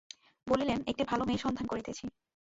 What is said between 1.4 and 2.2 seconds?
সন্ধান করিতেছি।